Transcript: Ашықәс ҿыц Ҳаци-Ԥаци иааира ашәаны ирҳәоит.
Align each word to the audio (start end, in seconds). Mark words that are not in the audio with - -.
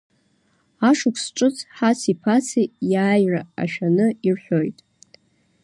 Ашықәс 0.89 1.25
ҿыц 1.35 1.57
Ҳаци-Ԥаци 1.75 2.63
иааира 2.91 3.41
ашәаны 3.61 4.07
ирҳәоит. 4.27 4.79